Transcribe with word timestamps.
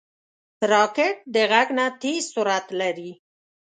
راکټ 0.71 1.15
د 1.33 1.35
غږ 1.51 1.67
نه 1.77 1.85
تېز 2.01 2.21
سرعت 2.33 2.67
لري 2.79 3.11